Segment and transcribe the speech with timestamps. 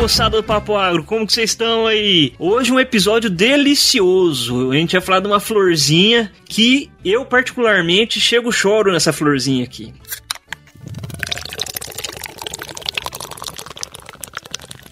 [0.00, 2.32] moçada do Papo Agro, como que vocês estão aí?
[2.38, 4.70] Hoje um episódio delicioso.
[4.70, 9.92] A gente vai falar de uma florzinha que eu particularmente chego choro nessa florzinha aqui.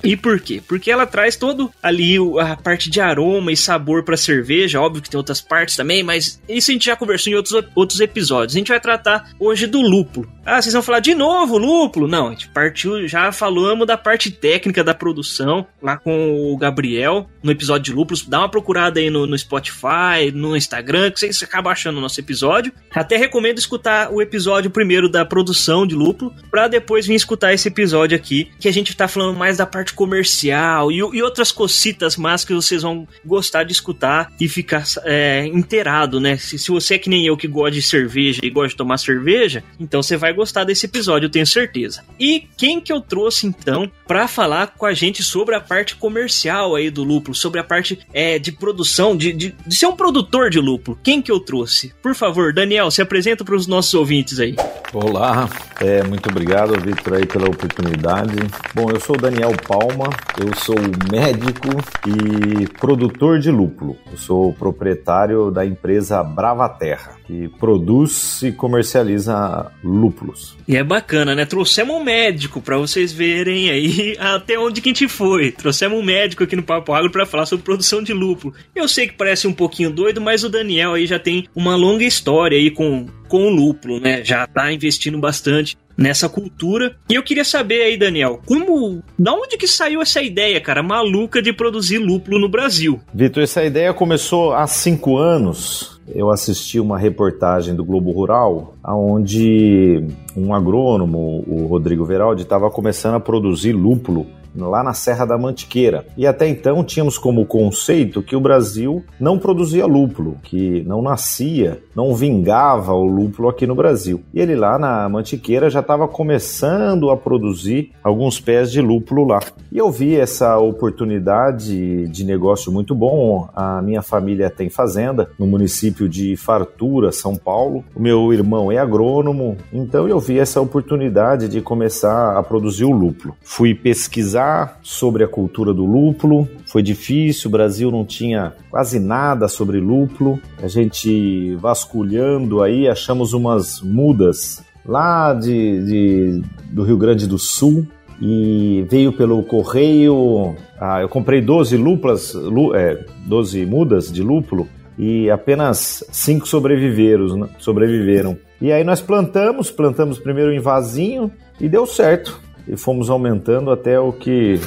[0.09, 0.63] E por quê?
[0.67, 4.81] Porque ela traz todo ali a parte de aroma e sabor para cerveja.
[4.81, 8.01] Óbvio que tem outras partes também, mas isso a gente já conversou em outros, outros
[8.01, 8.57] episódios.
[8.57, 10.27] A gente vai tratar hoje do lúpulo.
[10.47, 12.09] Ah, vocês vão falar de novo lúpulo?
[12.09, 17.29] Não, a gente partiu, já falamos da parte técnica da produção lá com o Gabriel
[17.43, 18.25] no episódio de lúpulos.
[18.27, 22.19] Dá uma procurada aí no, no Spotify, no Instagram, que vocês acabam achando o nosso
[22.19, 22.73] episódio.
[22.91, 27.69] Até recomendo escutar o episódio primeiro da produção de lúpulo, para depois vir escutar esse
[27.69, 32.17] episódio aqui, que a gente tá falando mais da parte comercial e, e outras cocitas
[32.17, 36.37] más que vocês vão gostar de escutar e ficar é, inteirado, né?
[36.37, 38.97] Se, se você é que nem eu que gosta de cerveja e gosta de tomar
[38.99, 42.05] cerveja, então você vai gostar desse episódio, eu tenho certeza.
[42.17, 46.77] E quem que eu trouxe então para falar com a gente sobre a parte comercial
[46.77, 50.49] aí do lúpulo, sobre a parte é, de produção, de, de, de ser um produtor
[50.49, 50.97] de lúpulo?
[51.03, 51.93] Quem que eu trouxe?
[52.01, 54.55] Por favor, Daniel, se apresenta para os nossos ouvintes aí.
[54.93, 58.37] Olá, é, muito obrigado, Victor, aí pela oportunidade.
[58.73, 60.75] Bom, eu sou o Daniel Palma, eu sou
[61.09, 61.69] médico
[62.05, 63.97] e produtor de lúpulo.
[64.11, 70.57] Eu sou proprietário da empresa Brava Terra, que produz e comercializa lúpulos.
[70.67, 71.47] E é bacana, né?
[71.47, 75.53] Trouxemos um médico para vocês verem aí até onde que a gente foi.
[75.53, 78.53] Trouxemos um médico aqui no Papo Agro para falar sobre produção de lúpulo.
[78.75, 82.03] Eu sei que parece um pouquinho doido, mas o Daniel aí já tem uma longa
[82.03, 84.25] história aí com com o lúpulo, né?
[84.25, 86.95] Já tá investindo bastante nessa cultura.
[87.11, 91.43] E eu queria saber aí, Daniel, como, da onde que saiu essa ideia, cara, maluca
[91.43, 93.01] de produzir lúpulo no Brasil?
[93.13, 95.99] Vitor, essa ideia começou há cinco anos.
[96.15, 100.03] Eu assisti uma reportagem do Globo Rural, onde
[100.35, 104.27] um agrônomo, o Rodrigo Veraldi, estava começando a produzir lúpulo
[104.67, 106.07] lá na Serra da Mantiqueira.
[106.17, 111.81] E até então tínhamos como conceito que o Brasil não produzia lúpulo, que não nascia,
[111.95, 114.23] não vingava o lúpulo aqui no Brasil.
[114.33, 119.41] E ele lá na Mantiqueira já estava começando a produzir alguns pés de lúpulo lá.
[119.71, 123.49] E eu vi essa oportunidade de negócio muito bom.
[123.55, 127.85] A minha família tem fazenda no município de Fartura, São Paulo.
[127.95, 132.93] O meu irmão é agrônomo, então eu vi essa oportunidade de começar a produzir o
[132.93, 133.37] lúpulo.
[133.43, 134.48] Fui pesquisar
[134.83, 136.49] sobre a cultura do lúpulo.
[136.67, 140.41] Foi difícil, o Brasil não tinha quase nada sobre lúpulo.
[140.63, 147.87] A gente vasculhando aí, achamos umas mudas lá de, de do Rio Grande do Sul
[148.21, 150.57] e veio pelo correio.
[150.81, 157.37] Ah, eu comprei 12 lúpulas, lú, é, 12 mudas de lúpulo e apenas cinco sobreviveram,
[157.37, 157.49] né?
[157.59, 158.37] sobreviveram.
[158.61, 161.31] E aí nós plantamos, plantamos primeiro em vasinho
[161.61, 164.61] e deu certo e fomos aumentando até o que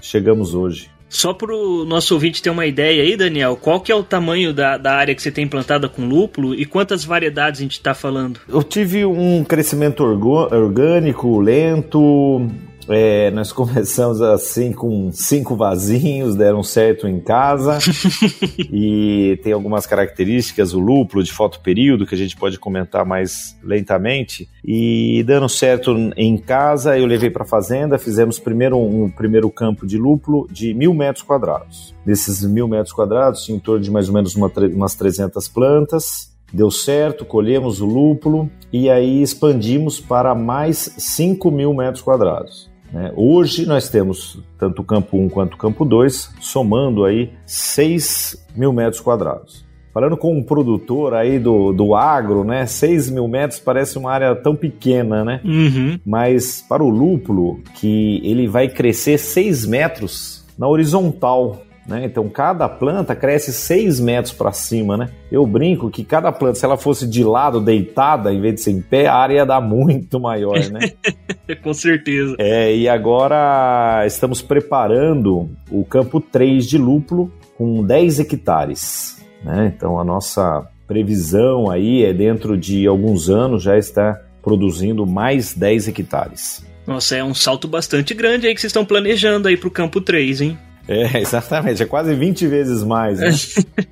[0.00, 0.90] chegamos hoje.
[1.08, 4.52] Só para o nosso ouvinte ter uma ideia aí, Daniel, qual que é o tamanho
[4.52, 7.94] da, da área que você tem plantada com lúpulo e quantas variedades a gente está
[7.94, 8.40] falando?
[8.46, 12.46] Eu tive um crescimento orgânico, lento,
[12.88, 17.78] é, nós começamos assim com cinco vasinhos, deram certo em casa.
[18.72, 24.48] e tem algumas características, o lúpulo de fotoperíodo, que a gente pode comentar mais lentamente.
[24.64, 29.86] E dando certo em casa, eu levei para a fazenda, fizemos primeiro um primeiro campo
[29.86, 31.94] de lúpulo de mil metros quadrados.
[32.04, 36.36] Desses mil metros quadrados, tinha em torno de mais ou menos uma, umas 300 plantas.
[36.52, 42.67] Deu certo, colhemos o lúpulo e aí expandimos para mais 5 mil metros quadrados.
[42.92, 43.12] Né?
[43.16, 48.72] Hoje nós temos tanto o campo 1 quanto o campo 2, somando aí 6 mil
[48.72, 49.66] metros quadrados.
[49.92, 52.66] Falando com um produtor aí do, do agro, né?
[52.66, 55.40] 6 mil metros parece uma área tão pequena, né?
[55.44, 55.98] Uhum.
[56.06, 62.04] Mas para o lúpulo, que ele vai crescer 6 metros na horizontal, né?
[62.04, 65.08] Então cada planta cresce 6 metros para cima, né?
[65.32, 68.72] Eu brinco que cada planta, se ela fosse de lado, deitada, em vez de ser
[68.72, 70.92] em pé, a área ia dar muito maior, né?
[71.64, 72.36] Com certeza.
[72.38, 79.24] É, e agora estamos preparando o campo 3 de lúpulo com 10 hectares.
[79.42, 79.72] Né?
[79.74, 85.88] Então a nossa previsão aí é dentro de alguns anos já está produzindo mais 10
[85.88, 86.66] hectares.
[86.86, 90.00] Nossa, é um salto bastante grande aí que vocês estão planejando aí para o campo
[90.00, 90.58] 3, hein?
[90.88, 93.20] É, exatamente, é quase 20 vezes mais.
[93.20, 93.30] Né?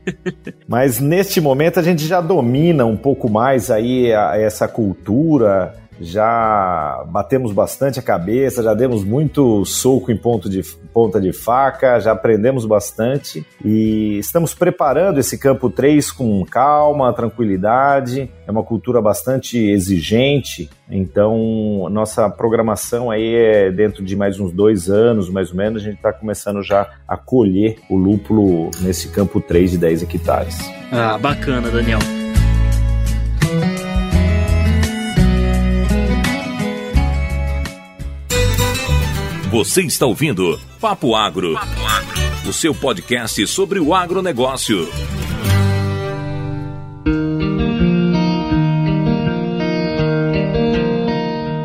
[0.67, 7.05] Mas neste momento a gente já domina um pouco mais aí a, essa cultura já
[7.09, 10.63] batemos bastante a cabeça, já demos muito soco em ponto de,
[10.93, 18.31] ponta de faca, já aprendemos bastante e estamos preparando esse campo 3 com calma, tranquilidade.
[18.47, 24.89] É uma cultura bastante exigente, então nossa programação aí é dentro de mais uns dois
[24.89, 29.41] anos, mais ou menos, a gente está começando já a colher o lúpulo nesse campo
[29.41, 30.59] 3 de 10 hectares.
[30.93, 31.99] Ah, bacana, Daniel.
[39.57, 44.87] Você está ouvindo Papo Agro, Papo Agro, o seu podcast sobre o agronegócio.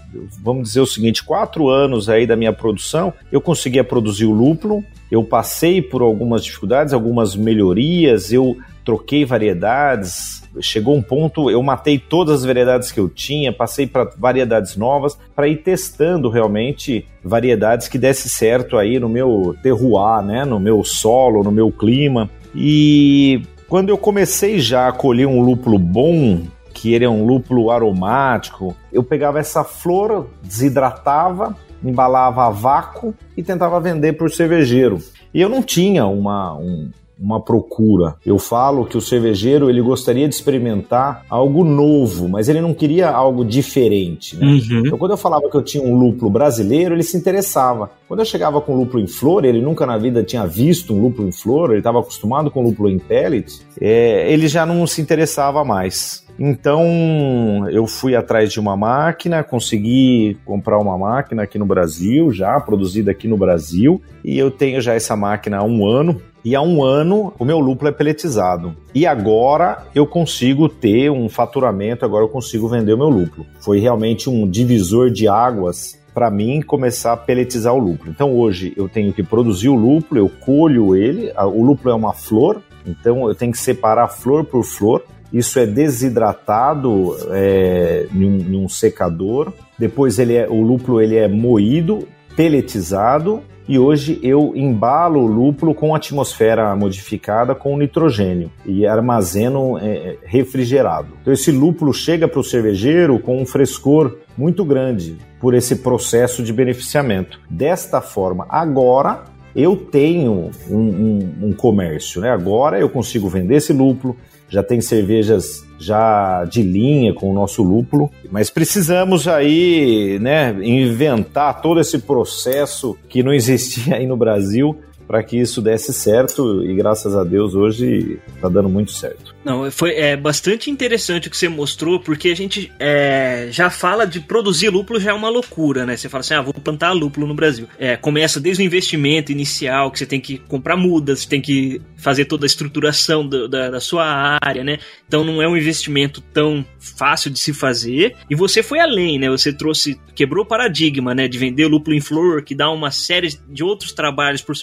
[0.43, 4.83] vamos dizer o seguinte, quatro anos aí da minha produção, eu conseguia produzir o lúpulo,
[5.09, 11.97] eu passei por algumas dificuldades, algumas melhorias, eu troquei variedades, chegou um ponto, eu matei
[11.97, 17.87] todas as variedades que eu tinha, passei para variedades novas, para ir testando realmente variedades
[17.87, 22.29] que desse certo aí no meu terroir, né, no meu solo, no meu clima.
[22.55, 26.41] E quando eu comecei já a colher um lúpulo bom,
[26.73, 33.43] que ele é um lúpulo aromático, eu pegava essa flor, desidratava, embalava a vácuo e
[33.43, 34.99] tentava vender para o cervejeiro.
[35.33, 38.15] E eu não tinha uma, um, uma procura.
[38.25, 43.09] Eu falo que o cervejeiro ele gostaria de experimentar algo novo, mas ele não queria
[43.09, 44.35] algo diferente.
[44.35, 44.45] Né?
[44.45, 44.83] Uhum.
[44.85, 47.91] Então, quando eu falava que eu tinha um lúpulo brasileiro, ele se interessava.
[48.07, 51.27] Quando eu chegava com lúpulo em flor, ele nunca na vida tinha visto um lúpulo
[51.27, 55.63] em flor, ele estava acostumado com lúpulo em pellet, é, ele já não se interessava
[55.63, 56.22] mais.
[56.37, 62.59] Então eu fui atrás de uma máquina, consegui comprar uma máquina aqui no Brasil, já
[62.59, 66.21] produzida aqui no Brasil, e eu tenho já essa máquina há um ano.
[66.45, 68.75] E há um ano o meu lúpulo é peletizado.
[68.93, 73.45] E agora eu consigo ter um faturamento, agora eu consigo vender o meu lúpulo.
[73.61, 78.11] Foi realmente um divisor de águas para mim começar a peletizar o lúpulo.
[78.11, 82.13] Então hoje eu tenho que produzir o lúpulo, eu colho ele, o lúpulo é uma
[82.13, 88.69] flor, então eu tenho que separar flor por flor isso é desidratado é, em, um,
[88.69, 89.51] secador.
[89.77, 95.73] Depois ele é, o lúpulo ele é moído, peletizado e hoje eu embalo o lúpulo
[95.73, 101.07] com atmosfera modificada com nitrogênio e armazeno é, refrigerado.
[101.21, 106.43] Então esse lúpulo chega para o cervejeiro com um frescor muito grande por esse processo
[106.43, 107.39] de beneficiamento.
[107.49, 109.23] Desta forma, agora
[109.55, 112.29] eu tenho um, um, um comércio, né?
[112.31, 114.17] Agora eu consigo vender esse lúpulo,
[114.49, 121.61] já tem cervejas já de linha com o nosso lúpulo, mas precisamos aí, né, inventar
[121.61, 126.73] todo esse processo que não existia aí no Brasil para que isso desse certo e
[126.75, 129.33] graças a Deus hoje está dando muito certo.
[129.43, 134.05] Não, foi é, bastante interessante o que você mostrou, porque a gente é, já fala
[134.05, 135.97] de produzir lúpulo já é uma loucura, né?
[135.97, 137.67] Você fala assim, ah, vou plantar lúpulo no Brasil.
[137.77, 141.81] É, começa desde o investimento inicial, que você tem que comprar mudas, você tem que
[141.97, 144.77] fazer toda a estruturação do, da, da sua área, né?
[145.07, 148.15] Então não é um investimento tão fácil de se fazer.
[148.29, 149.29] E você foi além, né?
[149.29, 151.27] Você trouxe, quebrou o paradigma, né?
[151.27, 154.55] De vender lúpulo em flor, que dá uma série de outros trabalhos por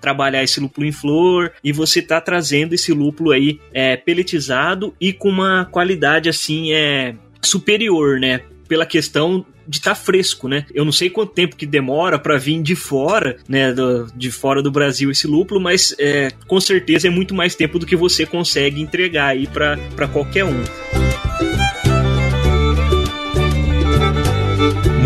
[0.00, 5.12] trabalhar esse lúpulo em flor, e você tá trazendo esse lúpulo aí é, peletizado e
[5.12, 8.40] com uma qualidade assim é superior, né?
[8.68, 10.64] Pela questão de estar tá fresco, né?
[10.74, 14.62] Eu não sei quanto tempo que demora para vir de fora, né, do, de fora
[14.62, 18.24] do Brasil esse lúpulo, mas é, com certeza é muito mais tempo do que você
[18.24, 21.07] consegue entregar aí para qualquer um.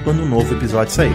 [0.00, 1.14] quando um novo episódio sair.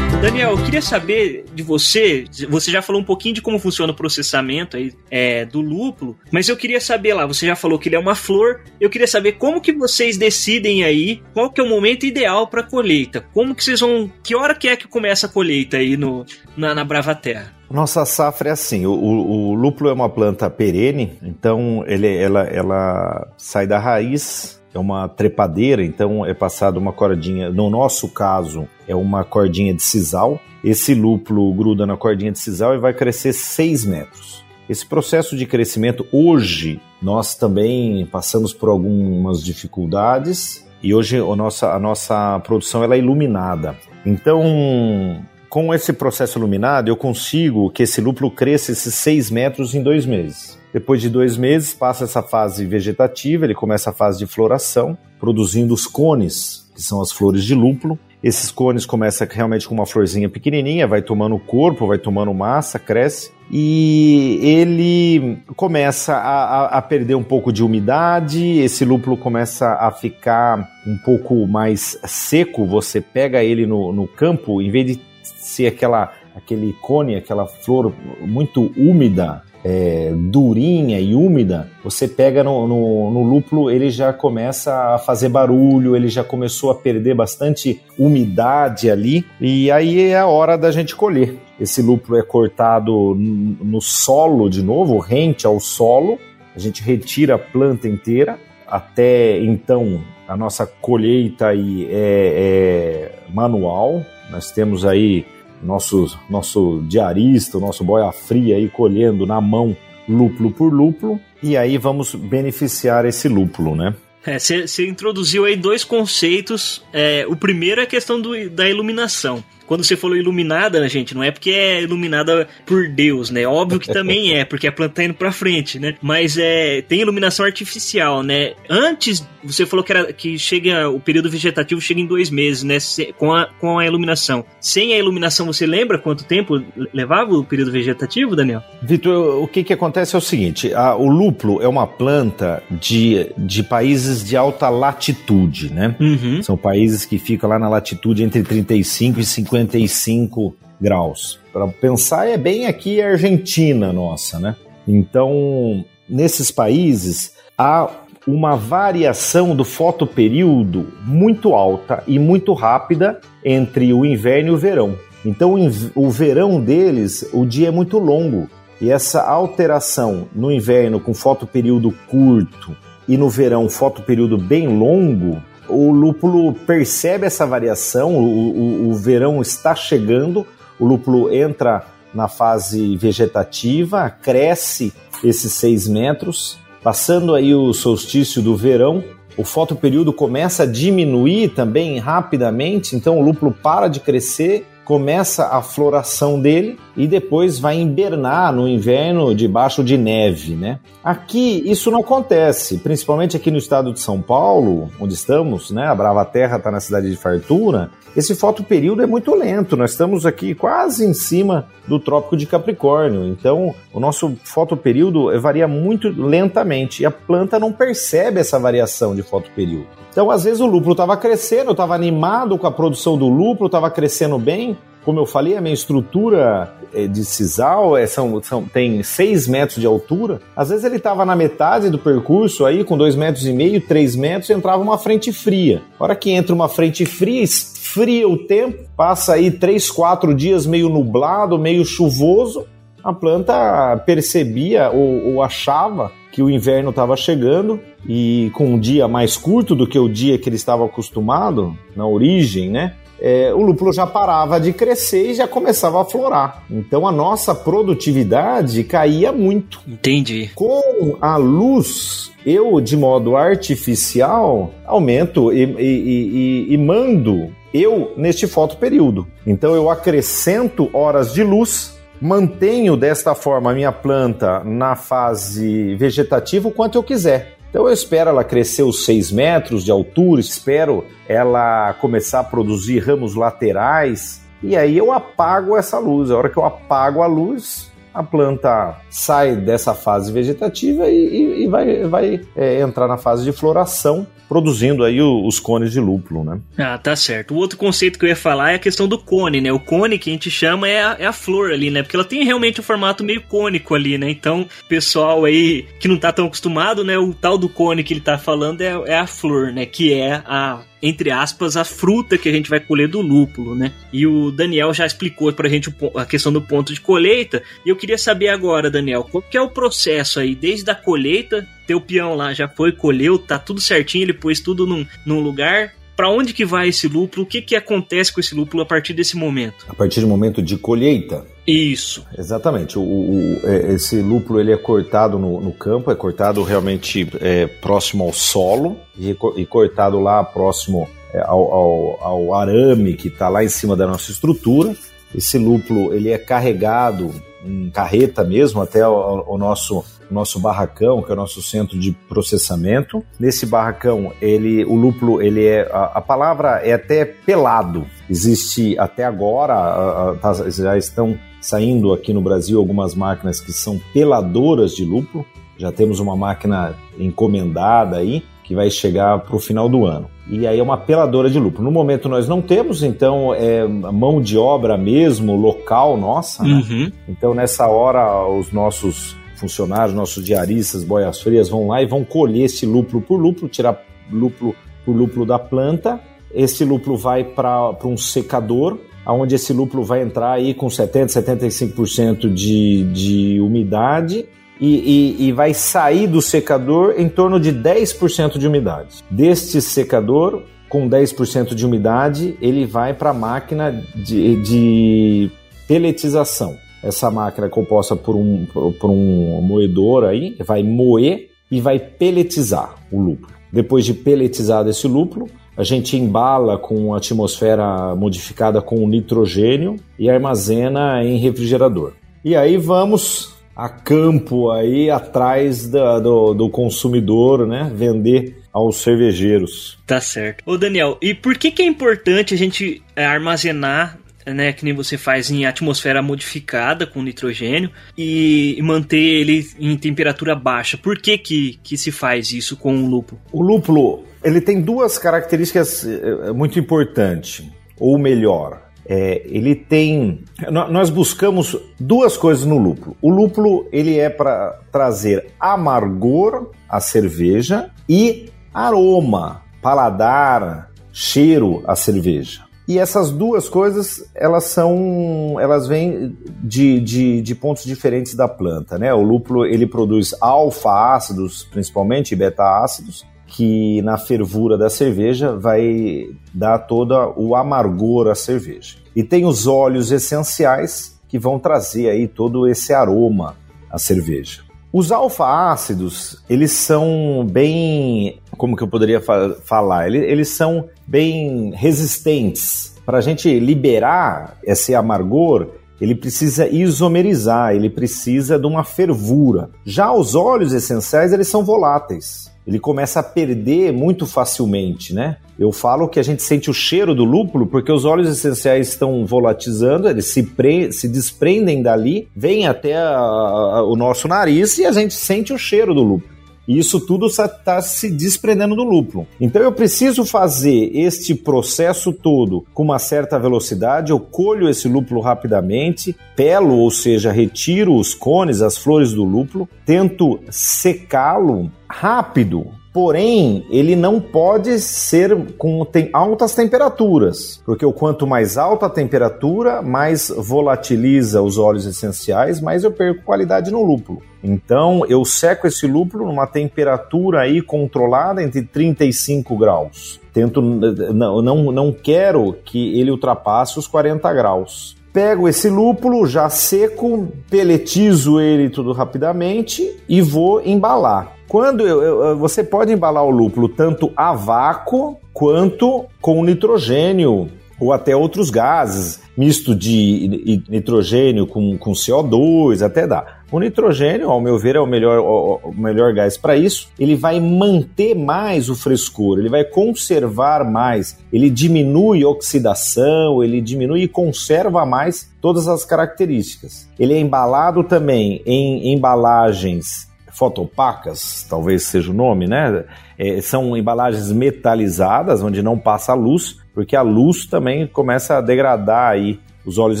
[0.20, 2.26] Daniel, eu queria saber de você.
[2.50, 6.46] Você já falou um pouquinho de como funciona o processamento aí, é, do lúpulo, mas
[6.46, 7.26] eu queria saber lá.
[7.26, 8.60] Você já falou que ele é uma flor.
[8.78, 12.62] Eu queria saber como que vocês decidem aí qual que é o momento ideal para
[12.62, 13.24] colheita.
[13.32, 14.12] Como que vocês vão?
[14.22, 17.54] Que hora que é que começa a colheita aí no, na, na Brava Terra?
[17.70, 22.42] Nossa safra é assim, o, o, o, lúpulo é uma planta perene, então ele, ela,
[22.42, 28.68] ela sai da raiz é uma trepadeira, então é passado uma cordinha, no nosso caso,
[28.86, 30.40] é uma cordinha de sisal.
[30.62, 34.44] Esse lúpulo gruda na cordinha de sisal e vai crescer 6 metros.
[34.68, 41.72] Esse processo de crescimento, hoje, nós também passamos por algumas dificuldades e hoje a nossa,
[41.72, 43.76] a nossa produção ela é iluminada.
[44.06, 49.82] Então, com esse processo iluminado, eu consigo que esse lúpulo cresça esses 6 metros em
[49.82, 50.59] dois meses.
[50.72, 55.74] Depois de dois meses, passa essa fase vegetativa, ele começa a fase de floração, produzindo
[55.74, 57.98] os cones, que são as flores de lúpulo.
[58.22, 63.32] Esses cones começam realmente com uma florzinha pequenininha, vai tomando corpo, vai tomando massa, cresce
[63.50, 69.90] e ele começa a, a, a, perder um pouco de umidade, esse lúpulo começa a
[69.90, 72.64] ficar um pouco mais seco.
[72.64, 77.92] Você pega ele no, no campo, em vez de ser aquela, aquele cone, aquela flor
[78.20, 84.94] muito úmida, é, durinha e úmida, você pega no, no, no, lúpulo, ele já começa
[84.94, 90.26] a fazer barulho, ele já começou a perder bastante umidade ali, e aí é a
[90.26, 91.36] hora da gente colher.
[91.60, 96.18] Esse lúpulo é cortado no solo de novo, rente ao solo,
[96.54, 104.02] a gente retira a planta inteira, até então a nossa colheita aí é, é manual,
[104.30, 105.26] nós temos aí
[105.62, 109.76] nosso, nosso diarista, o nosso boia fria aí colhendo na mão
[110.08, 113.94] lúpulo por lúpulo, e aí vamos beneficiar esse lúpulo, né?
[114.38, 116.84] Você é, introduziu aí dois conceitos.
[116.92, 119.42] É, o primeiro é a questão do, da iluminação.
[119.70, 123.46] Quando você falou iluminada, né, gente, não é porque é iluminada por Deus, né?
[123.46, 125.94] Óbvio que também é, porque a planta tá indo pra frente, né?
[126.02, 128.54] Mas é, tem iluminação artificial, né?
[128.68, 132.78] Antes, você falou que, era, que chega, o período vegetativo chega em dois meses, né?
[133.16, 134.44] Com a, com a iluminação.
[134.60, 136.60] Sem a iluminação, você lembra quanto tempo
[136.92, 138.64] levava o período vegetativo, Daniel?
[138.82, 143.30] Vitor, o que que acontece é o seguinte, a, o lúpulo é uma planta de,
[143.38, 145.94] de países de alta latitude, né?
[146.00, 146.42] Uhum.
[146.42, 151.38] São países que ficam lá na latitude entre 35 e 50 55 graus.
[151.52, 154.56] Para pensar, é bem aqui a Argentina nossa, né?
[154.86, 157.90] Então, nesses países, há
[158.26, 164.96] uma variação do fotoperíodo muito alta e muito rápida entre o inverno e o verão.
[165.24, 165.54] Então,
[165.94, 168.48] o verão deles, o dia é muito longo.
[168.80, 172.74] E essa alteração no inverno com fotoperíodo curto
[173.06, 179.40] e no verão fotoperíodo bem longo o lúpulo percebe essa variação, o, o, o verão
[179.40, 180.46] está chegando,
[180.78, 188.56] o lúpulo entra na fase vegetativa, cresce esses seis metros, passando aí o solstício do
[188.56, 189.04] verão,
[189.36, 195.62] o fotoperíodo começa a diminuir também rapidamente, então o lúpulo para de crescer começa a
[195.62, 200.80] floração dele e depois vai invernar no inverno debaixo de neve, né?
[201.04, 205.86] Aqui isso não acontece, principalmente aqui no estado de São Paulo, onde estamos, né?
[205.86, 207.92] A Brava Terra está na cidade de Fartura.
[208.16, 209.76] Esse fotoperíodo é muito lento.
[209.76, 213.28] Nós estamos aqui quase em cima do Trópico de Capricórnio.
[213.28, 219.22] Então, o nosso fotoperíodo varia muito lentamente e a planta não percebe essa variação de
[219.22, 219.99] fotoperíodo.
[220.10, 223.66] Então, às vezes, o lúpulo estava crescendo, eu estava animado com a produção do lúpulo,
[223.66, 224.76] estava crescendo bem.
[225.04, 229.80] Como eu falei, a minha estrutura eh, de sisal é, são, são, tem 6 metros
[229.80, 230.40] de altura.
[230.54, 234.16] Às vezes ele estava na metade do percurso, aí com 2 metros e meio, 3
[234.16, 235.82] metros, entrava uma frente fria.
[235.98, 240.66] A hora que entra uma frente fria, esfria o tempo, passa aí 3, 4 dias
[240.66, 242.66] meio nublado, meio chuvoso,
[243.02, 249.06] a planta percebia ou, ou achava que o inverno estava chegando e com um dia
[249.06, 252.94] mais curto do que o dia que ele estava acostumado na origem, né?
[253.20, 256.62] É, o lúpulo já parava de crescer e já começava a florar.
[256.70, 259.80] Então a nossa produtividade caía muito.
[259.86, 260.50] Entendi.
[260.54, 268.46] Com a luz, eu, de modo artificial, aumento e, e, e, e mando eu neste
[268.46, 269.26] fotoperíodo.
[269.46, 276.68] Então eu acrescento horas de luz mantenho desta forma a minha planta na fase vegetativa
[276.68, 277.59] o quanto eu quiser.
[277.70, 282.98] Então eu espero ela crescer os 6 metros de altura, espero ela começar a produzir
[282.98, 286.30] ramos laterais e aí eu apago essa luz.
[286.30, 291.64] A hora que eu apago a luz, a planta sai dessa fase vegetativa e, e,
[291.64, 296.42] e vai, vai é, entrar na fase de floração produzindo aí os cones de lúpulo,
[296.42, 296.60] né?
[296.76, 297.54] Ah, tá certo.
[297.54, 299.72] O outro conceito que eu ia falar é a questão do cone, né?
[299.72, 302.02] O cone que a gente chama é a, é a flor ali, né?
[302.02, 304.28] Porque ela tem realmente um formato meio cônico ali, né?
[304.28, 307.16] Então, pessoal aí que não tá tão acostumado, né?
[307.16, 309.86] O tal do cone que ele tá falando é, é a flor, né?
[309.86, 313.92] Que é a entre aspas, a fruta que a gente vai colher do lúpulo, né?
[314.12, 317.62] E o Daniel já explicou pra gente a questão do ponto de colheita.
[317.86, 321.66] E eu queria saber agora, Daniel, qual que é o processo aí, desde a colheita,
[321.86, 325.92] teu peão lá já foi, colheu, tá tudo certinho, ele pôs tudo num, num lugar,
[326.20, 327.44] para onde que vai esse lúpulo?
[327.44, 329.86] O que que acontece com esse lúpulo a partir desse momento?
[329.88, 331.46] A partir do momento de colheita.
[331.66, 332.26] Isso.
[332.36, 332.98] Exatamente.
[332.98, 337.66] O, o, é, esse lúpulo ele é cortado no, no campo, é cortado realmente é,
[337.66, 343.48] próximo ao solo e, e cortado lá próximo é, ao, ao, ao, arame que está
[343.48, 344.94] lá em cima da nossa estrutura.
[345.34, 347.32] Esse lúpulo ele é carregado
[347.64, 352.12] em carreta mesmo até o, o nosso nosso barracão, que é o nosso centro de
[352.28, 353.24] processamento.
[353.38, 358.06] Nesse barracão, ele, o lúpulo, ele é a, a palavra é até pelado.
[358.28, 363.72] Existe até agora, a, a, tá, já estão saindo aqui no Brasil algumas máquinas que
[363.72, 365.44] são peladoras de lúpulo.
[365.76, 370.30] Já temos uma máquina encomendada aí que vai chegar para o final do ano.
[370.48, 371.82] E aí é uma peladora de lúpulo.
[371.82, 376.62] No momento nós não temos, então é mão de obra mesmo, local nossa.
[376.62, 376.74] Né?
[376.74, 377.12] Uhum.
[377.28, 382.66] Então nessa hora os nossos funcionários, nossos diaristas, boias frias, vão lá e vão colher
[382.66, 384.72] esse lúpulo por lúpulo, tirar lúpulo
[385.04, 386.20] por lúpulo da planta.
[386.54, 392.54] Esse lúpulo vai para um secador, onde esse lúpulo vai entrar aí com 70%, 75%
[392.54, 394.46] de, de umidade
[394.80, 399.22] e, e, e, vai sair do secador em torno de 10% de umidade.
[399.30, 405.50] Deste secador, com 10% de umidade, ele vai para a máquina de, de
[405.86, 406.76] peletização.
[407.02, 412.94] Essa máquina é composta por um, por um moedor aí, vai moer e vai peletizar
[413.12, 413.52] o lúpulo.
[413.72, 421.24] Depois de peletizado esse lúpulo, a gente embala com atmosfera modificada com nitrogênio e armazena
[421.24, 422.12] em refrigerador.
[422.44, 427.90] E aí vamos a campo aí atrás da, do, do consumidor, né?
[427.94, 429.98] Vender aos cervejeiros.
[430.06, 430.62] Tá certo.
[430.66, 435.16] Ô Daniel, e por que, que é importante a gente armazenar né, que nem você
[435.16, 440.96] faz em atmosfera modificada com nitrogênio e manter ele em temperatura baixa.
[440.96, 443.40] Por que que, que se faz isso com o lúpulo?
[443.52, 447.62] O lúpulo, ele tem duas características eh, muito importantes,
[447.98, 450.44] ou melhor, é, ele tem.
[450.70, 453.16] Nós buscamos duas coisas no lúpulo.
[453.20, 462.70] O lúpulo ele é para trazer amargor à cerveja e aroma, paladar, cheiro à cerveja.
[462.86, 468.96] E essas duas coisas, elas são, elas vêm de, de, de pontos diferentes da planta,
[468.96, 469.12] né?
[469.12, 477.34] O lúpulo, ele produz alfa-ácidos, principalmente, beta-ácidos, que na fervura da cerveja vai dar todo
[477.36, 478.96] o amargor à cerveja.
[479.14, 483.56] E tem os óleos essenciais que vão trazer aí todo esse aroma
[483.90, 484.62] à cerveja.
[484.92, 490.06] Os alfa-ácidos, eles são bem, como que eu poderia fa falar?
[490.08, 492.94] Eles, eles são bem resistentes.
[493.04, 495.68] Para a gente liberar esse amargor,
[496.00, 499.70] ele precisa isomerizar, ele precisa de uma fervura.
[499.84, 502.50] Já os óleos essenciais, eles são voláteis.
[502.66, 505.38] Ele começa a perder muito facilmente, né?
[505.58, 509.26] Eu falo que a gente sente o cheiro do lúpulo porque os óleos essenciais estão
[509.26, 510.92] volatizando, eles se, pre...
[510.92, 513.82] se desprendem dali, vêm até a...
[513.86, 516.39] O nosso nariz e a gente sente o cheiro do lúpulo.
[516.70, 519.26] E isso tudo está se desprendendo do lúpulo.
[519.40, 524.12] Então eu preciso fazer este processo todo com uma certa velocidade.
[524.12, 529.68] Eu colho esse lúpulo rapidamente, pelo, ou seja, retiro os cones, as flores do lúpulo,
[529.84, 538.26] tento secá-lo rápido, Porém, ele não pode ser com tem altas temperaturas, porque o quanto
[538.26, 544.20] mais alta a temperatura, mais volatiliza os óleos essenciais, mais eu perco qualidade no lúpulo.
[544.42, 550.20] Então, eu seco esse lúpulo numa temperatura aí controlada entre 35 graus.
[550.32, 554.96] Tento não, não, não quero que ele ultrapasse os 40 graus.
[555.12, 561.32] Pego esse lúpulo já seco, peletizo ele tudo rapidamente e vou embalar.
[561.48, 567.48] Quando eu, eu, você pode embalar o lúpulo tanto a vácuo quanto com nitrogênio
[567.80, 573.39] ou até outros gases, misto de nitrogênio com, com CO2, até dá.
[573.52, 575.18] O nitrogênio, ao meu ver, é o melhor,
[575.64, 576.88] o melhor gás para isso.
[576.98, 583.60] Ele vai manter mais o frescor, ele vai conservar mais, ele diminui a oxidação, ele
[583.60, 586.88] diminui e conserva mais todas as características.
[586.98, 592.84] Ele é embalado também em embalagens fotopacas, talvez seja o nome, né?
[593.18, 599.10] É, são embalagens metalizadas, onde não passa luz, porque a luz também começa a degradar
[599.10, 600.00] aí os óleos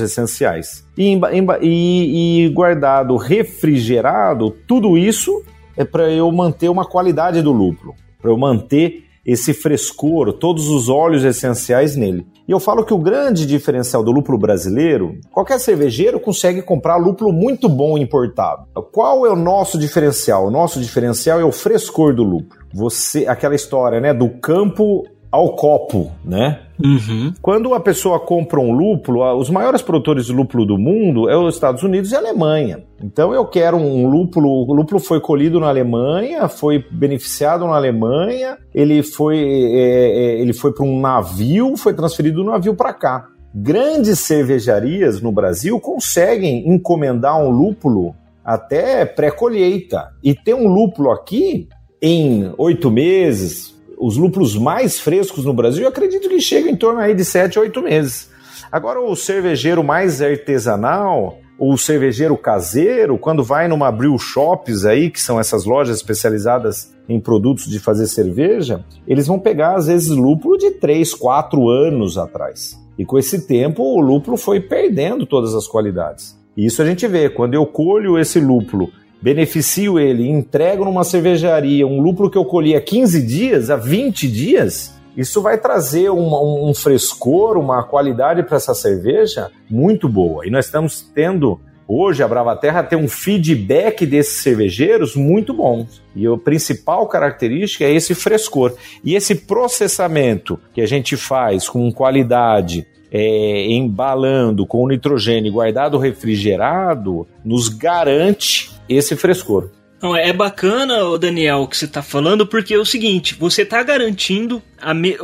[0.00, 0.84] essenciais.
[0.96, 1.18] E,
[1.62, 5.42] e, e guardado refrigerado, tudo isso
[5.76, 10.88] é para eu manter uma qualidade do lúpulo, para eu manter esse frescor, todos os
[10.88, 12.26] óleos essenciais nele.
[12.48, 17.32] E eu falo que o grande diferencial do lúpulo brasileiro, qualquer cervejeiro consegue comprar lúpulo
[17.32, 18.66] muito bom importado.
[18.90, 20.46] Qual é o nosso diferencial?
[20.46, 22.60] O nosso diferencial é o frescor do lúpulo.
[22.72, 26.62] Você, aquela história, né, do campo ao copo, né?
[26.82, 27.32] Uhum.
[27.42, 31.54] Quando a pessoa compra um lúpulo, os maiores produtores de lúpulo do mundo é os
[31.54, 32.84] Estados Unidos e a Alemanha.
[33.02, 38.58] Então eu quero um lúpulo, o lúpulo foi colhido na Alemanha, foi beneficiado na Alemanha,
[38.74, 43.26] ele foi, é, é, ele foi para um navio, foi transferido do navio para cá.
[43.54, 48.14] Grandes cervejarias no Brasil conseguem encomendar um lúpulo
[48.44, 50.10] até pré-colheita.
[50.22, 51.68] E ter um lúpulo aqui
[52.00, 57.00] em oito meses, os lúpulos mais frescos no Brasil, eu acredito que chegam em torno
[57.00, 58.30] aí de 7 a 8 meses.
[58.72, 65.20] Agora, o cervejeiro mais artesanal, o cervejeiro caseiro, quando vai numa brew shops aí, que
[65.20, 70.56] são essas lojas especializadas em produtos de fazer cerveja, eles vão pegar, às vezes, lúpulo
[70.56, 72.80] de 3, 4 anos atrás.
[72.96, 76.38] E com esse tempo, o lúpulo foi perdendo todas as qualidades.
[76.56, 81.86] E isso a gente vê, quando eu colho esse lúpulo beneficio ele, entrego numa cervejaria
[81.86, 86.68] um lúpulo que eu colhi há 15 dias, há 20 dias, isso vai trazer um,
[86.68, 90.46] um frescor, uma qualidade para essa cerveja muito boa.
[90.46, 95.86] E nós estamos tendo hoje a Brava Terra tem um feedback desses cervejeiros muito bom.
[96.14, 98.74] E a principal característica é esse frescor.
[99.04, 107.26] E esse processamento que a gente faz com qualidade, é, embalando com nitrogênio guardado refrigerado,
[107.44, 109.70] nos garante esse frescor.
[110.02, 113.82] Não, é bacana, Daniel, o que você está falando, porque é o seguinte, você está
[113.82, 115.16] garantindo, a me,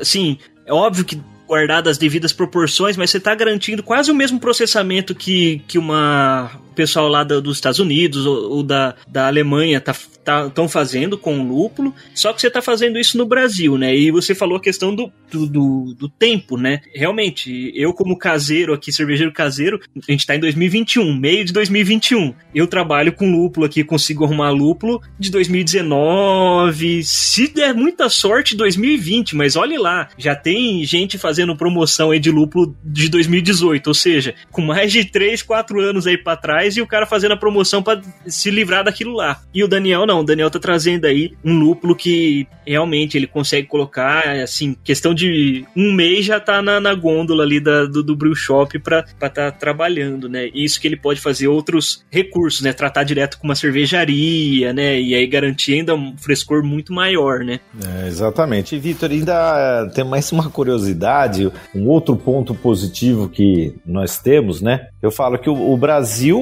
[0.00, 4.40] assim, é óbvio que guardadas as devidas proporções, mas você está garantindo quase o mesmo
[4.40, 9.80] processamento que, que uma pessoal lá do, dos Estados Unidos ou, ou, da, da Alemanha
[9.80, 13.94] tá estão tá, fazendo com lúpulo, só que você está fazendo isso no Brasil, né?
[13.94, 16.80] E você falou a questão do, do, do, do tempo, né?
[16.94, 22.34] Realmente, eu como caseiro aqui, cervejeiro caseiro, a gente está em 2021, meio de 2021.
[22.54, 29.34] Eu trabalho com lúpulo aqui, consigo arrumar lúpulo de 2019, se der muita sorte, 2020,
[29.34, 34.34] mas olhe lá, já tem gente fazendo promoção aí de lúpulo de 2018, ou seja,
[34.50, 37.82] com mais de 3, 4 anos aí para trás e o cara fazendo a promoção
[37.82, 39.40] para se livrar daquilo lá.
[39.54, 43.66] E o Daniel não, o Daniel tá trazendo aí um lúpulo que realmente ele consegue
[43.66, 48.16] colocar, assim, questão de um mês já tá na, na gôndola ali da, do, do
[48.16, 50.48] brew shop pra estar tá trabalhando, né?
[50.54, 52.72] Isso que ele pode fazer outros recursos, né?
[52.72, 55.00] Tratar direto com uma cervejaria, né?
[55.00, 57.60] E aí garantir ainda um frescor muito maior, né?
[57.84, 58.76] É, exatamente.
[58.76, 64.88] E, Vitor, ainda tem mais uma curiosidade, um outro ponto positivo que nós temos, né?
[65.02, 66.38] Eu falo que o, o Brasil,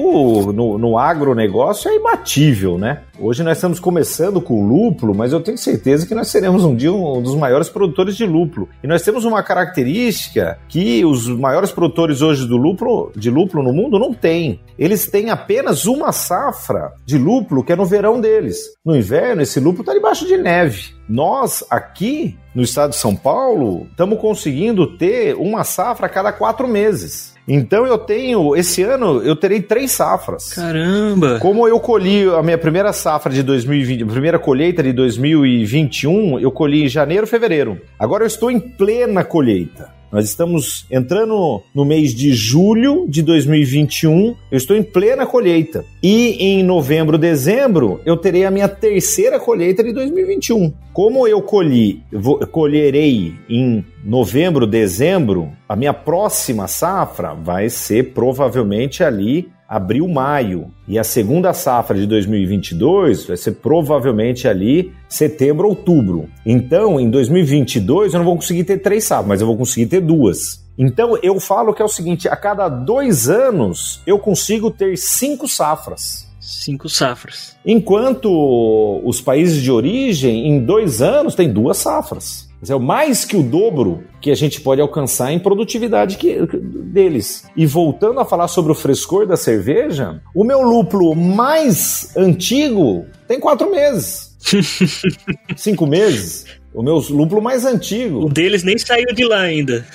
[0.53, 3.01] no, no agronegócio, é imbatível, né?
[3.19, 6.75] Hoje nós estamos começando com o lúpulo, mas eu tenho certeza que nós seremos um
[6.75, 8.69] dia um dos maiores produtores de lúpulo.
[8.83, 13.73] E nós temos uma característica que os maiores produtores hoje do lúpulo, de lúpulo no
[13.73, 14.59] mundo não têm.
[14.77, 18.75] Eles têm apenas uma safra de lúpulo que é no verão deles.
[18.85, 20.93] No inverno, esse lúpulo está debaixo de neve.
[21.09, 26.67] Nós aqui no estado de São Paulo estamos conseguindo ter uma safra a cada quatro
[26.67, 27.30] meses.
[27.47, 30.53] Então eu tenho, esse ano eu terei três safras.
[30.53, 31.39] Caramba!
[31.39, 36.51] Como eu colhi a minha primeira safra de 2020, a primeira colheita de 2021, eu
[36.51, 37.81] colhi em janeiro, fevereiro.
[37.97, 40.00] Agora eu estou em plena colheita.
[40.11, 45.85] Nós estamos entrando no mês de julho de 2021, eu estou em plena colheita.
[46.03, 50.73] E em novembro, dezembro, eu terei a minha terceira colheita de 2021.
[50.91, 59.05] Como eu colhi, vou, colherei em novembro, dezembro, a minha próxima safra vai ser provavelmente
[59.05, 60.69] ali abril, maio.
[60.85, 66.27] E a segunda safra de 2022 vai ser provavelmente ali setembro, outubro.
[66.45, 70.01] Então, em 2022 eu não vou conseguir ter três safras, mas eu vou conseguir ter
[70.01, 70.61] duas.
[70.77, 75.47] Então eu falo que é o seguinte: a cada dois anos eu consigo ter cinco
[75.47, 76.29] safras.
[76.39, 77.55] Cinco safras.
[77.65, 82.50] Enquanto os países de origem, em dois anos, tem duas safras.
[82.69, 87.45] É mais que o dobro que a gente pode alcançar em produtividade que, deles.
[87.55, 93.39] E voltando a falar sobre o frescor da cerveja, o meu lúpulo mais antigo tem
[93.39, 94.35] quatro meses.
[95.55, 96.45] Cinco meses.
[96.73, 98.25] O meu lúpulo mais antigo.
[98.25, 99.85] O deles nem saiu de lá ainda.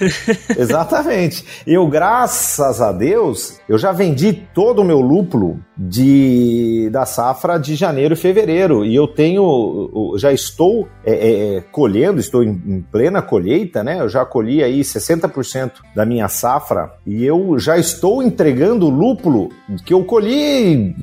[0.59, 1.43] Exatamente.
[1.67, 7.75] Eu, graças a Deus, eu já vendi todo o meu lúpulo de da safra de
[7.75, 8.85] janeiro e fevereiro.
[8.85, 14.01] E eu tenho, já estou é, é, é, colhendo, estou em, em, plena colheita, né?
[14.01, 19.51] Eu já colhi aí 60% da minha safra e eu já estou entregando o lúpulo
[19.85, 20.95] que eu colhi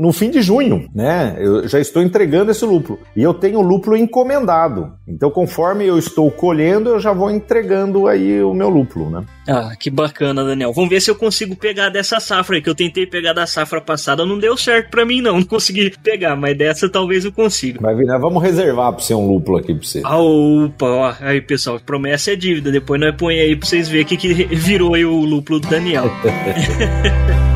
[0.00, 1.36] no fim de junho, né?
[1.38, 2.98] Eu já estou entregando esse lúpulo.
[3.16, 4.92] E eu tenho lúpulo encomendado.
[5.06, 9.24] Então, conforme eu estou colhendo, eu já vou entregando aí o meu lúpulo, né?
[9.48, 10.72] Ah, que bacana, Daniel.
[10.72, 14.24] Vamos ver se eu consigo pegar safra aí, que eu tentei pegar da safra passada,
[14.24, 17.80] não deu certo para mim não, não consegui pegar, mas dessa talvez eu consiga.
[17.80, 18.18] Vai vir, né?
[18.18, 20.02] Vamos reservar pra você um lúpulo aqui pra você.
[20.04, 24.04] Ah, opa, ó, aí pessoal, promessa é dívida, depois nós põe aí pra vocês verem
[24.04, 26.10] o que, que virou aí o lúpulo do Daniel.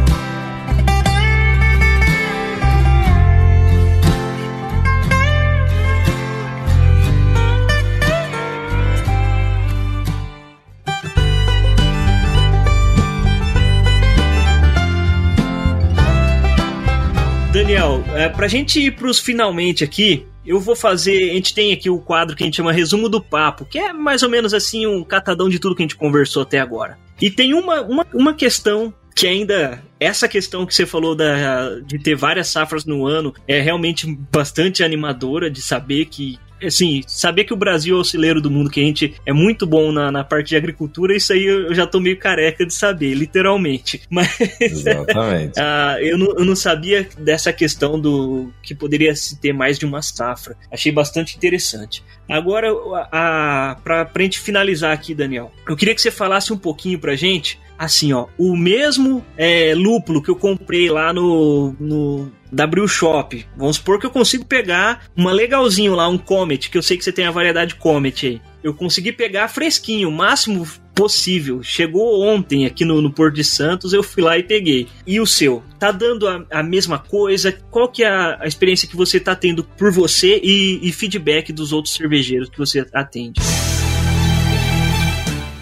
[18.14, 21.30] é, pra gente ir pros finalmente aqui, eu vou fazer.
[21.30, 23.92] A gente tem aqui o quadro que a gente chama Resumo do Papo, que é
[23.92, 26.98] mais ou menos assim um catadão de tudo que a gente conversou até agora.
[27.20, 31.98] E tem uma, uma, uma questão que ainda essa questão que você falou da, de
[31.98, 37.52] ter várias safras no ano é realmente bastante animadora de saber que assim, saber que
[37.52, 40.24] o Brasil é o celeiro do mundo, que a gente é muito bom na, na
[40.24, 44.02] parte de agricultura, isso aí eu já tô meio careca de saber, literalmente.
[44.10, 44.38] Mas.
[44.60, 45.58] Exatamente.
[45.58, 49.86] uh, eu, não, eu não sabia dessa questão do que poderia se ter mais de
[49.86, 50.56] uma safra.
[50.70, 52.02] Achei bastante interessante.
[52.28, 52.68] Agora,
[53.10, 56.98] a, a, pra, pra gente finalizar aqui, Daniel, eu queria que você falasse um pouquinho
[56.98, 62.86] pra gente assim, ó, o mesmo é, lúpulo que eu comprei lá no, no W
[62.88, 63.46] Shop.
[63.56, 67.04] Vamos supor que eu consigo pegar uma legalzinho lá, um Comet, que eu sei que
[67.04, 68.40] você tem a variedade Comet aí.
[68.62, 71.62] Eu consegui pegar fresquinho, o máximo possível.
[71.62, 74.86] Chegou ontem aqui no, no, Porto de Santos, eu fui lá e peguei.
[75.06, 75.62] E o seu?
[75.78, 77.52] Tá dando a, a mesma coisa?
[77.70, 81.52] Qual que é a, a, experiência que você tá tendo por você e, e feedback
[81.52, 83.40] dos outros cervejeiros que você atende?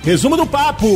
[0.05, 0.87] Resumo do papo!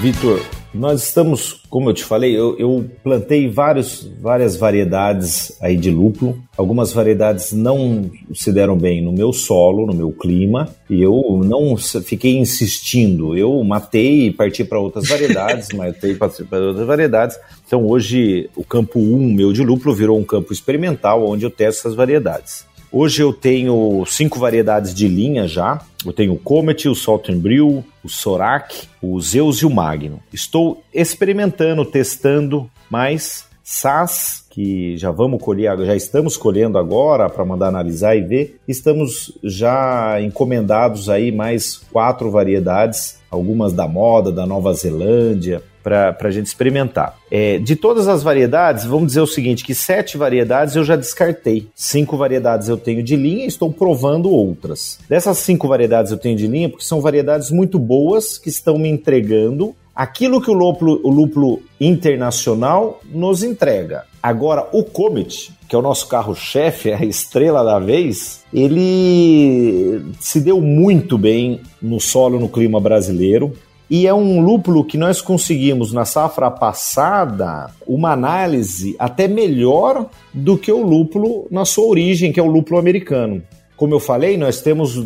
[0.00, 0.40] Vitor,
[0.72, 6.40] nós estamos, como eu te falei, eu, eu, plantei vários, várias variedades aí de lúpulo.
[6.56, 11.76] Algumas variedades não se deram bem no meu solo, no meu clima, e eu não
[11.76, 13.36] fiquei insistindo.
[13.36, 16.28] Eu matei e parti para outras variedades, matei para
[16.60, 17.36] outras variedades.
[17.66, 21.80] Então hoje o campo 1 meu de lúpulo virou um campo experimental onde eu testo
[21.80, 22.67] essas variedades.
[22.90, 25.80] Hoje eu tenho cinco variedades de linha já.
[26.04, 30.20] Eu tenho o Comet, o Saltenbril, o Sorak, o Zeus e o Magno.
[30.32, 37.68] Estou experimentando, testando mais SAS, que já vamos colher, já estamos colhendo agora para mandar
[37.68, 38.58] analisar e ver.
[38.66, 46.30] Estamos já encomendados aí mais quatro variedades, algumas da moda, da Nova Zelândia, para a
[46.30, 47.16] gente experimentar.
[47.30, 51.68] É, de todas as variedades, vamos dizer o seguinte: que sete variedades eu já descartei.
[51.74, 54.98] Cinco variedades eu tenho de linha e estou provando outras.
[55.08, 58.88] Dessas cinco variedades eu tenho de linha porque são variedades muito boas que estão me
[58.88, 64.04] entregando aquilo que o lúpulo, o lúpulo internacional nos entrega.
[64.22, 70.60] Agora, o Comet, que é o nosso carro-chefe, a estrela da vez, ele se deu
[70.60, 73.52] muito bem no solo, no clima brasileiro.
[73.90, 80.58] E é um lúpulo que nós conseguimos na safra passada uma análise até melhor do
[80.58, 83.42] que o lúpulo na sua origem, que é o lúpulo americano.
[83.76, 85.02] Como eu falei, nós temos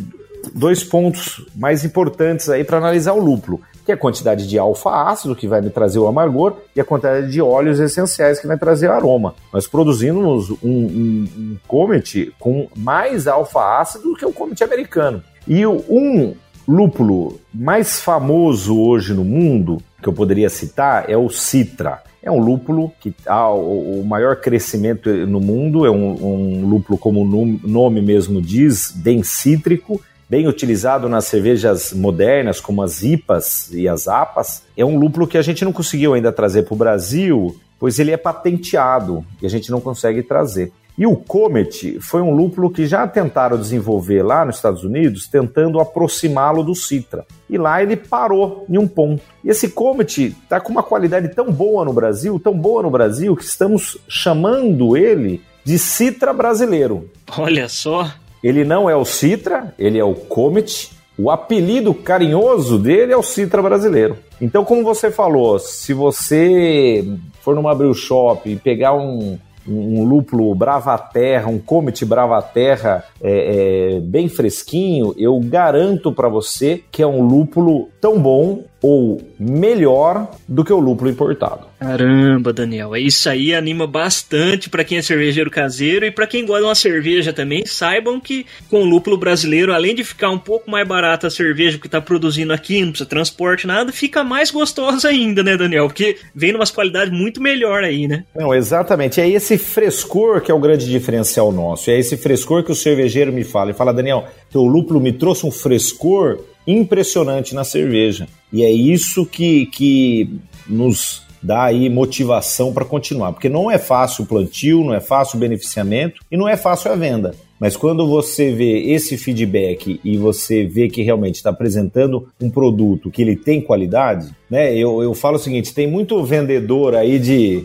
[0.53, 5.37] dois pontos mais importantes aí para analisar o lúpulo, que é a quantidade de alfa-ácido,
[5.37, 8.89] que vai me trazer o amargor, e a quantidade de óleos essenciais, que vai trazer
[8.89, 9.35] o aroma.
[9.53, 15.23] Nós produzimos um, um, um Comet com mais alfa-ácido do que o Comet americano.
[15.47, 16.35] E um
[16.73, 22.03] lúpulo mais famoso hoje no mundo, que eu poderia citar, é o Citra.
[22.23, 27.23] É um lúpulo que há o maior crescimento no mundo, é um, um lúpulo, como
[27.23, 33.89] o nome mesmo diz, bem cítrico, bem utilizado nas cervejas modernas, como as IPAs e
[33.89, 34.63] as APAs.
[34.77, 38.13] É um lúpulo que a gente não conseguiu ainda trazer para o Brasil, pois ele
[38.13, 40.73] é patenteado e a gente não consegue trazer.
[40.97, 45.81] E o Comet foi um lúpulo que já tentaram desenvolver lá nos Estados Unidos, tentando
[45.81, 47.25] aproximá-lo do Citra.
[47.49, 49.23] E lá ele parou em um ponto.
[49.43, 53.35] E esse Comet está com uma qualidade tão boa no Brasil, tão boa no Brasil,
[53.35, 57.11] que estamos chamando ele de Citra brasileiro.
[57.39, 58.11] Olha só.
[58.43, 60.91] Ele não é o Citra, ele é o Comet.
[61.17, 64.17] O apelido carinhoso dele é o Citra brasileiro.
[64.41, 67.07] Então, como você falou, se você
[67.41, 74.01] for numa brew shop e pegar um, um lúpulo Bravaterra, um Comet Bravaterra é, é,
[74.01, 80.65] bem fresquinho, eu garanto para você que é um lúpulo tão bom ou melhor do
[80.65, 81.67] que o lúpulo importado.
[81.79, 86.45] Caramba, Daniel, é isso aí anima bastante para quem é cervejeiro caseiro e para quem
[86.45, 87.65] gosta de uma cerveja também.
[87.65, 91.79] Saibam que com o lúpulo brasileiro, além de ficar um pouco mais barata a cerveja
[91.79, 95.87] que está produzindo aqui, não precisa transporte nada, fica mais gostosa ainda, né, Daniel?
[95.87, 98.25] Porque vem numa qualidade muito melhor aí, né?
[98.35, 99.21] Não, exatamente.
[99.21, 101.89] É esse frescor que é o grande diferencial nosso.
[101.89, 105.47] É esse frescor que o cervejeiro me fala e fala, Daniel, teu lúpulo me trouxe
[105.47, 108.27] um frescor impressionante na cerveja.
[108.53, 114.25] E é isso que, que nos dá aí motivação para continuar, porque não é fácil
[114.25, 117.35] o plantio, não é fácil o beneficiamento e não é fácil a venda.
[117.59, 123.11] Mas quando você vê esse feedback e você vê que realmente está apresentando um produto
[123.11, 124.77] que ele tem qualidade, né?
[124.77, 127.65] Eu, eu falo o seguinte: tem muito vendedor aí de.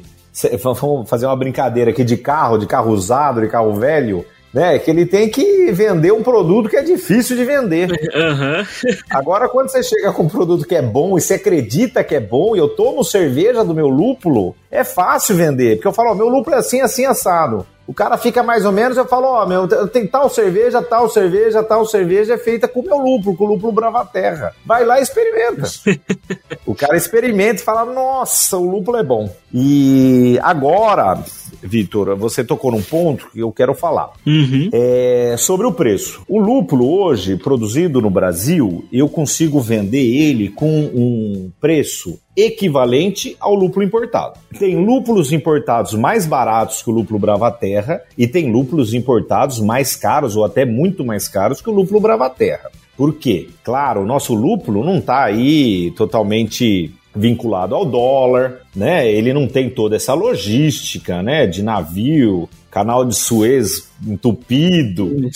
[0.61, 4.23] Vamos fazer uma brincadeira aqui de carro, de carro usado, de carro velho
[4.53, 4.79] né?
[4.79, 7.89] Que ele tem que vender um produto que é difícil de vender.
[7.91, 8.65] Uhum.
[9.09, 12.19] Agora, quando você chega com um produto que é bom e você acredita que é
[12.19, 15.75] bom, e eu tomo cerveja do meu lúpulo, é fácil vender.
[15.75, 17.65] Porque eu falo, ó, meu lúpulo é assim, assim, assado.
[17.87, 21.63] O cara fica mais ou menos, eu falo, ó, meu, tem tal cerveja, tal cerveja,
[21.63, 24.53] tal cerveja é feita com o meu lúpulo, com o lúpulo Bravaterra.
[24.65, 25.63] Vai lá e experimenta.
[26.67, 29.33] o cara experimenta e fala, nossa, o lúpulo é bom.
[29.53, 31.23] E agora,
[31.61, 34.11] Vitor, você tocou num ponto que eu quero falar.
[34.25, 34.69] Uhum.
[34.71, 36.21] É sobre o preço.
[36.27, 43.55] O lúpulo hoje, produzido no Brasil, eu consigo vender ele com um preço equivalente ao
[43.55, 44.39] lúpulo importado.
[44.59, 50.35] Tem lúpulos importados mais baratos que o lúpulo Bravaterra e tem lúpulos importados mais caros
[50.35, 52.69] ou até muito mais caros que o lúpulo Bravaterra.
[52.95, 53.49] Por quê?
[53.63, 59.11] Claro, o nosso lúpulo não está aí totalmente vinculado ao dólar, né?
[59.11, 65.29] Ele não tem toda essa logística, né, de navio, canal de Suez entupido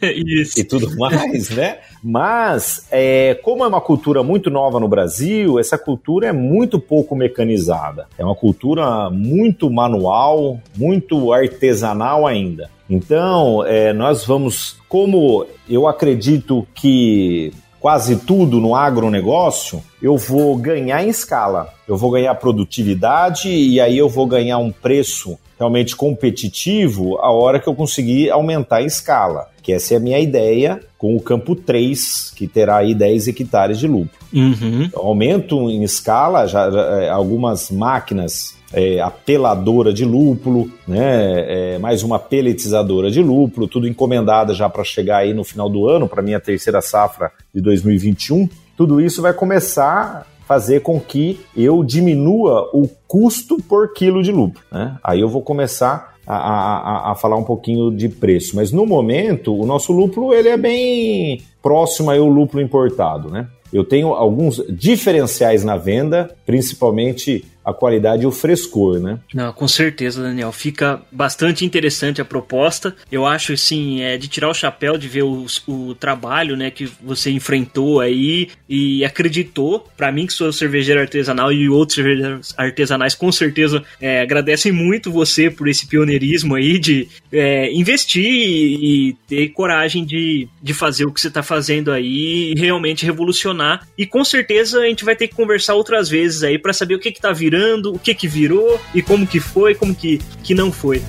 [0.02, 1.78] e tudo mais, né?
[2.02, 7.14] Mas, é, como é uma cultura muito nova no Brasil, essa cultura é muito pouco
[7.14, 8.06] mecanizada.
[8.16, 12.70] É uma cultura muito manual, muito artesanal ainda.
[12.88, 21.04] Então, é, nós vamos, como eu acredito que quase tudo no agronegócio, eu vou ganhar
[21.04, 21.68] em escala.
[21.86, 27.58] Eu vou ganhar produtividade e aí eu vou ganhar um preço realmente competitivo a hora
[27.58, 29.48] que eu conseguir aumentar a escala.
[29.62, 33.78] Que essa é a minha ideia com o campo 3, que terá aí 10 hectares
[33.78, 34.18] de lucro.
[34.32, 34.90] Uhum.
[34.94, 41.74] aumento em escala, já, já é, algumas máquinas é, apeladora de lúpulo, né?
[41.74, 45.88] É, mais uma peletizadora de lúpulo, tudo encomendada já para chegar aí no final do
[45.88, 48.48] ano, para minha terceira safra de 2021.
[48.76, 54.32] Tudo isso vai começar a fazer com que eu diminua o custo por quilo de
[54.32, 54.64] lúpulo.
[54.70, 54.96] Né?
[55.02, 58.54] Aí eu vou começar a, a, a, falar um pouquinho de preço.
[58.54, 63.48] Mas no momento, o nosso lúpulo ele é bem próximo ao lúpulo importado, né?
[63.72, 69.18] Eu tenho alguns diferenciais na venda, principalmente a qualidade e o frescor, né?
[69.34, 70.50] Não, com certeza, Daniel.
[70.52, 72.94] Fica bastante interessante a proposta.
[73.12, 77.30] Eu acho, assim, é de tirar o chapéu de ver o, trabalho, né, que você
[77.30, 79.86] enfrentou aí e acreditou.
[79.96, 85.12] Para mim, que sou cervejeiro artesanal e outros cervejeiros artesanais, com certeza, é, agradecem muito
[85.12, 91.04] você por esse pioneirismo aí de é, investir e, e, ter coragem de, de fazer
[91.04, 93.86] o que você tá fazendo aí e realmente revolucionar.
[93.96, 96.98] E com certeza a gente vai ter que conversar outras vezes aí para saber o
[96.98, 100.18] que que tá virando virando, o que que virou e como que foi, como que,
[100.44, 101.02] que não foi.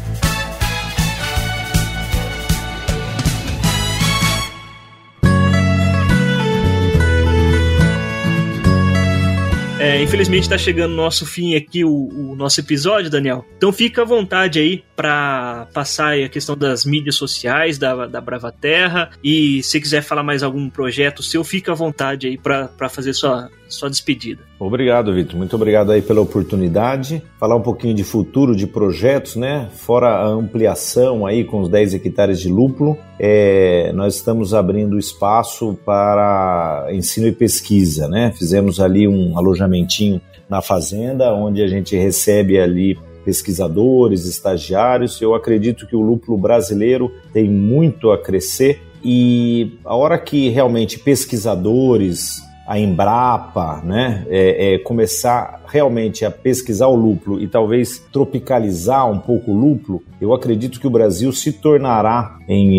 [9.90, 13.44] É, infelizmente está chegando nosso fim aqui o, o, nosso episódio, Daniel.
[13.58, 18.52] Então fica à vontade aí para passar a questão das mídias sociais da, da Brava
[18.52, 23.14] Terra e se quiser falar mais algum projeto seu, fica à vontade aí para fazer
[23.14, 24.44] sua, sua despedida.
[24.60, 25.38] Obrigado, Vitor.
[25.38, 27.24] Muito obrigado aí pela oportunidade.
[27.40, 29.70] Falar um pouquinho de futuro, de projetos, né?
[29.74, 35.78] Fora a ampliação aí com os 10 hectares de lúpulo, é, nós estamos abrindo espaço
[35.86, 38.34] para ensino e pesquisa, né?
[38.38, 39.38] Fizemos ali um
[39.80, 45.22] alojamentinho na fazenda, onde a gente recebe ali pesquisadores, estagiários.
[45.22, 51.00] Eu acredito que o lúpulo brasileiro tem muito a crescer e a hora que realmente
[51.00, 59.10] pesquisadores, a Embrapa, né, é, é, começar realmente a pesquisar o lúpulo e talvez tropicalizar
[59.10, 62.74] um pouco o lúpulo, eu acredito que o Brasil se tornará em,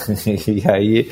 [0.45, 1.09] e aí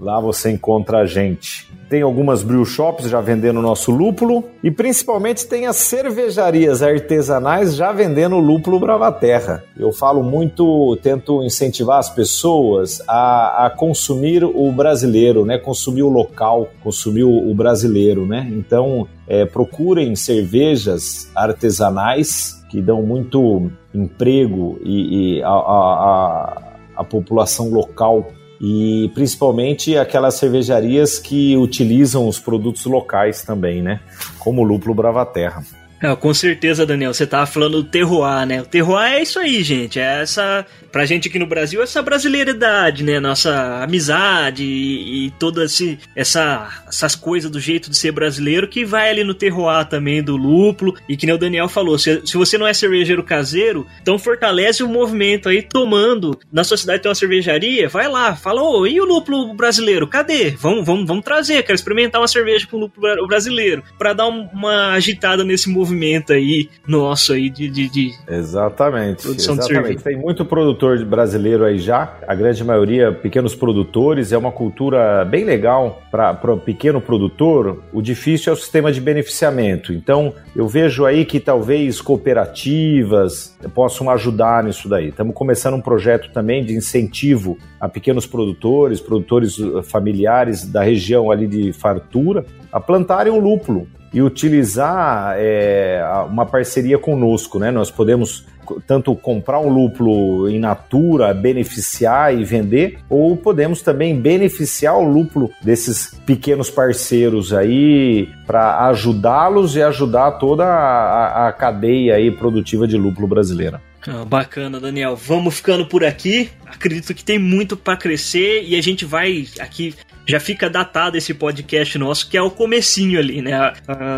[0.00, 1.70] lá você encontra a gente.
[1.88, 7.92] Tem algumas brew shops já vendendo nosso lúpulo e principalmente tem as cervejarias artesanais já
[7.92, 9.62] vendendo lúpulo Bravaterra.
[9.78, 15.58] Eu falo muito, tento incentivar as pessoas a, a consumir o brasileiro, né?
[15.58, 18.50] Consumir o local, consumir o, o brasileiro, né?
[18.50, 26.62] Então é, procurem cervejas artesanais que dão muito emprego e, e a, a, a,
[26.96, 28.26] a população local
[28.60, 34.00] e principalmente aquelas cervejarias que utilizam os produtos locais também, né?
[34.38, 35.62] Como o lúpulo Bravaterra.
[36.02, 38.60] É, com certeza, Daniel, você tava falando do terroir, né?
[38.60, 39.98] O terroir é isso aí, gente.
[39.98, 43.18] É essa, pra gente aqui no Brasil, essa brasileiridade, né?
[43.18, 48.84] Nossa amizade e, e todas esse, essa, essas coisas do jeito de ser brasileiro que
[48.84, 50.94] vai ali no terroir também do lúpulo.
[51.08, 54.82] E que nem o Daniel falou, se, se você não é cervejeiro caseiro, então fortalece
[54.82, 56.38] o movimento aí tomando.
[56.52, 60.06] Na sua cidade tem uma cervejaria, vai lá, fala, ô, e o lúpulo brasileiro?
[60.06, 60.50] Cadê?
[60.50, 63.82] Vamos, vamos, vamos trazer, quero experimentar uma cerveja com lúpulo brasileiro.
[63.98, 69.54] para dar uma agitada nesse movimento movimento aí nosso aí de, de, de exatamente, produção
[69.54, 69.98] exatamente.
[69.98, 75.24] de Tem muito produtor brasileiro aí já, a grande maioria pequenos produtores, é uma cultura
[75.24, 77.82] bem legal para o pequeno produtor.
[77.92, 79.92] O difícil é o sistema de beneficiamento.
[79.92, 85.08] Então, eu vejo aí que talvez cooperativas possam ajudar nisso daí.
[85.08, 91.46] Estamos começando um projeto também de incentivo a pequenos produtores, produtores familiares da região ali
[91.46, 93.86] de fartura, a plantarem o lúpulo
[94.16, 97.70] e utilizar é, uma parceria conosco, né?
[97.70, 98.46] Nós podemos
[98.86, 105.50] tanto comprar um lúpulo in natura, beneficiar e vender, ou podemos também beneficiar o lúpulo
[105.62, 112.96] desses pequenos parceiros aí para ajudá-los e ajudar toda a, a cadeia aí produtiva de
[112.96, 113.82] lúpulo brasileira.
[114.08, 115.14] Ah, bacana, Daniel.
[115.14, 116.48] Vamos ficando por aqui.
[116.64, 119.94] Acredito que tem muito para crescer e a gente vai aqui
[120.26, 123.72] já fica datado esse podcast nosso, que é o comecinho ali, né?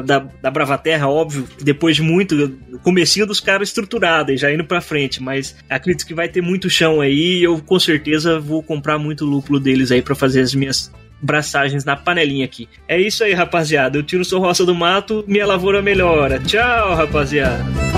[0.05, 5.23] da, da Bravaterra, óbvio, depois de muito, comecinho dos caras estruturados, já indo pra frente,
[5.23, 9.61] mas acredito que vai ter muito chão aí, eu com certeza vou comprar muito lúpulo
[9.61, 10.91] deles aí para fazer as minhas
[11.21, 12.69] braçagens na panelinha aqui.
[12.87, 13.99] É isso aí, rapaziada.
[13.99, 16.39] Eu tiro sua roça do mato, minha lavoura melhora.
[16.39, 17.98] Tchau, rapaziada.